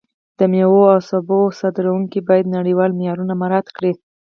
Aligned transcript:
د 0.39 0.41
میوو 0.51 0.81
او 0.93 0.99
سبو 1.09 1.39
صادروونکي 1.59 2.19
باید 2.27 2.53
نړیوال 2.57 2.91
معیارونه 2.99 3.33
مراعت 3.41 3.67
کړي. 3.77 3.93